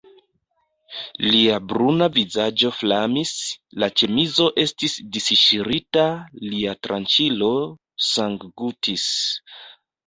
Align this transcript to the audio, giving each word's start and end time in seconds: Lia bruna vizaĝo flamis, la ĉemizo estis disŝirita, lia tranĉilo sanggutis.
Lia 1.33 1.59
bruna 1.73 2.07
vizaĝo 2.15 2.71
flamis, 2.79 3.35
la 3.83 3.91
ĉemizo 4.01 4.49
estis 4.65 4.97
disŝirita, 5.19 6.07
lia 6.49 6.75
tranĉilo 6.89 7.53
sanggutis. 8.13 9.07